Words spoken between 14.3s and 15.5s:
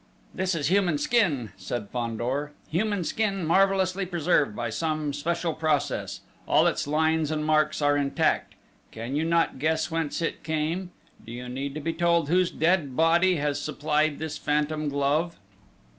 phantom glove?"